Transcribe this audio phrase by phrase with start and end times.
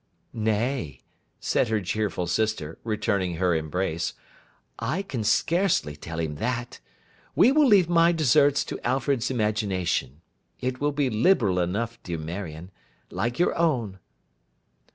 [0.33, 1.01] 'Nay,'
[1.39, 4.15] said her cheerful sister, returning her embrace,
[4.79, 6.79] 'I can scarcely tell him that;
[7.35, 10.21] we will leave my deserts to Alfred's imagination.
[10.59, 12.71] It will be liberal enough, dear Marion;
[13.11, 13.99] like your own.